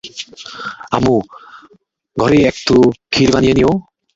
[0.91, 1.15] আম্মু,
[2.17, 2.75] ঘরে একটু
[3.11, 3.71] খির বানিয়ে নিও।